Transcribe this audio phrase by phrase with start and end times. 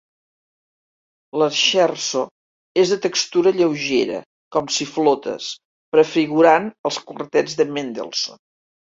[1.39, 2.21] L'scherzo
[2.83, 4.17] és de textura lleugera,
[4.55, 5.49] com si flotes,
[5.97, 8.41] prefigurant els quartets de Mendelssohn.